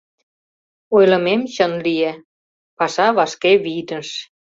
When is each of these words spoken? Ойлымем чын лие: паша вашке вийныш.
Ойлымем 0.95 1.41
чын 1.53 1.73
лие: 1.85 2.11
паша 2.77 3.07
вашке 3.17 3.51
вийныш. 3.63 4.09